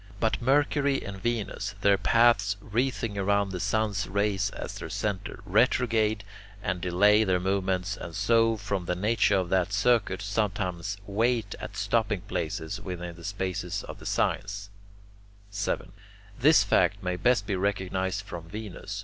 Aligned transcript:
But 0.19 0.41
Mercury 0.41 1.05
and 1.05 1.17
Venus, 1.21 1.75
their 1.81 1.95
paths 1.95 2.57
wreathing 2.59 3.19
around 3.19 3.51
the 3.51 3.59
sun's 3.59 4.07
rays 4.07 4.49
as 4.49 4.73
their 4.79 4.89
centre, 4.89 5.41
retrograde 5.45 6.23
and 6.63 6.81
delay 6.81 7.23
their 7.23 7.39
movements, 7.39 7.97
and 7.97 8.15
so, 8.15 8.57
from 8.57 8.85
the 8.85 8.95
nature 8.95 9.35
of 9.35 9.49
that 9.49 9.71
circuit, 9.71 10.23
sometimes 10.23 10.97
wait 11.05 11.53
at 11.59 11.77
stopping 11.77 12.21
places 12.21 12.81
within 12.81 13.15
the 13.15 13.23
spaces 13.23 13.83
of 13.83 13.99
the 13.99 14.07
signs. 14.07 14.71
7. 15.51 15.91
This 16.39 16.63
fact 16.63 17.03
may 17.03 17.15
best 17.15 17.45
be 17.45 17.55
recognized 17.55 18.23
from 18.23 18.49
Venus. 18.49 18.97